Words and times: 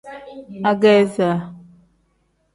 Ageeza. 0.71 1.29